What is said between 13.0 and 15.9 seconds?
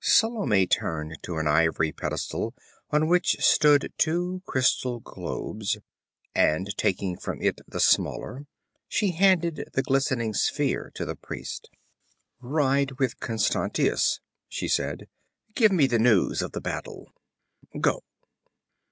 Constantius,' she said. 'Give me